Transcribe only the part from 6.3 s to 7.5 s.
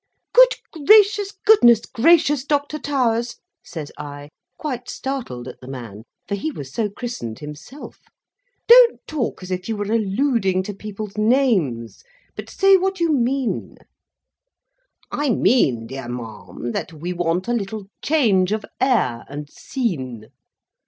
he was so christened